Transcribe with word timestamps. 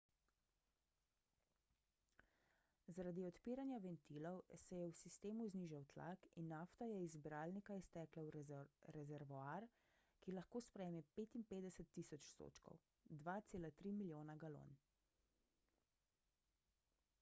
zaradi 2.99 3.25
odpiranja 3.25 3.75
ventilov 3.83 4.39
se 4.61 4.77
je 4.79 4.87
v 4.91 4.95
sistemu 4.99 5.43
znižal 5.55 5.83
tlak 5.91 6.23
in 6.43 6.47
nafta 6.53 6.87
je 6.93 7.03
iz 7.09 7.17
zbiralnika 7.17 7.77
iztekla 7.81 8.23
v 8.27 8.41
rezervoar 8.97 9.67
ki 10.25 10.33
lahko 10.39 10.61
sprejme 10.69 11.03
55.000 11.19 12.23
sodčkov 12.31 12.79
2,3 13.29 13.93
milijona 14.01 14.35
galon 14.47 14.73